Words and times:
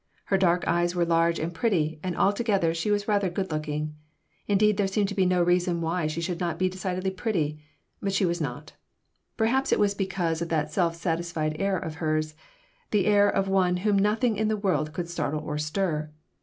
Her 0.25 0.37
dark 0.39 0.63
eyes 0.67 0.95
were 0.95 1.05
large 1.05 1.37
and 1.37 1.53
pretty, 1.53 1.99
and 2.01 2.17
altogether 2.17 2.73
she 2.73 2.89
was 2.89 3.07
rather 3.07 3.29
good 3.29 3.51
looking. 3.51 3.93
Indeed, 4.47 4.77
there 4.77 4.87
seemed 4.87 5.09
to 5.09 5.13
be 5.15 5.27
no 5.27 5.43
reason 5.43 5.79
why 5.79 6.07
she 6.07 6.21
should 6.21 6.39
not 6.39 6.57
be 6.57 6.67
decidedly 6.69 7.11
pretty, 7.11 7.59
but 8.01 8.11
she 8.11 8.25
was 8.25 8.41
not. 8.41 8.73
Perhaps 9.37 9.71
it 9.71 9.77
was 9.77 9.93
because 9.93 10.41
of 10.41 10.49
that 10.49 10.71
self 10.73 10.95
satisfied 10.95 11.55
air 11.61 11.77
of 11.77 11.97
hers, 12.01 12.33
the 12.89 13.05
air 13.05 13.29
of 13.29 13.47
one 13.47 13.77
whom 13.85 13.99
nothing 13.99 14.37
in 14.37 14.47
the 14.47 14.57
world 14.57 14.91
could 14.91 15.07
startle 15.07 15.41
or 15.41 15.59
stir. 15.59 16.09